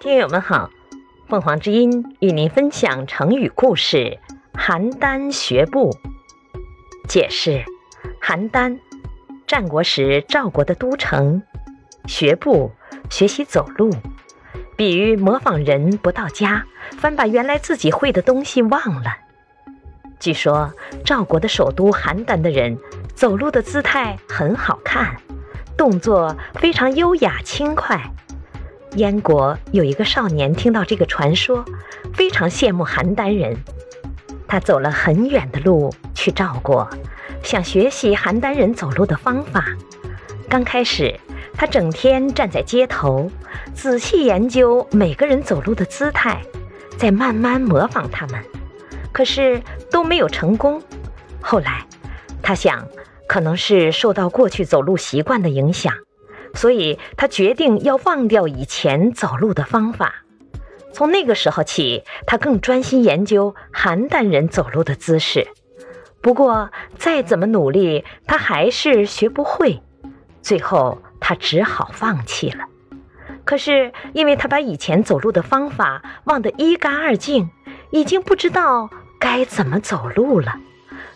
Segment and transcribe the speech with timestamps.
[0.00, 0.70] 听友们好，
[1.26, 4.20] 凤凰之音与您分享成语故事
[4.54, 5.90] “邯郸学步”。
[7.08, 7.64] 解释：
[8.22, 8.78] 邯郸，
[9.44, 11.42] 战国时赵国的都城。
[12.06, 12.70] 学步，
[13.10, 13.90] 学习走路，
[14.76, 16.64] 比喻模仿人不到家，
[16.98, 19.16] 反把原来自己会的东西忘了。
[20.20, 20.72] 据说
[21.04, 22.78] 赵国的首都邯郸的人
[23.16, 25.16] 走路的姿态很好看，
[25.76, 28.00] 动作非常优雅轻快。
[28.96, 31.64] 燕国有一个少年听到这个传说，
[32.14, 33.56] 非常羡慕邯郸人。
[34.46, 36.88] 他走了很远的路去赵国，
[37.42, 39.64] 想学习邯郸人走路的方法。
[40.48, 41.14] 刚开始，
[41.52, 43.30] 他整天站在街头，
[43.74, 46.40] 仔细研究每个人走路的姿态，
[46.96, 48.42] 再慢慢模仿他们。
[49.12, 50.82] 可是都没有成功。
[51.40, 51.84] 后来，
[52.42, 52.88] 他想，
[53.26, 55.92] 可能是受到过去走路习惯的影响。
[56.58, 60.24] 所以他决定要忘掉以前走路的方法。
[60.92, 65.46] 从那个时候起，他更专心研究邯郸人走路的姿势。
[66.20, 69.80] 不过，再怎么努力，他还是学不会。
[70.42, 72.64] 最后，他只好放弃了。
[73.44, 77.50] 可是，因为他把以前走路的方法忘得一干二净，
[77.92, 78.90] 已经不知道
[79.20, 80.56] 该怎么走路了，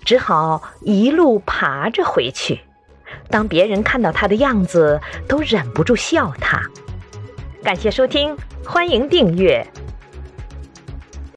[0.04, 2.60] 只好一路爬着回去。
[3.32, 6.62] 当别人看到他的样子，都忍不住笑他。
[7.64, 9.66] 感谢收听，欢迎订阅。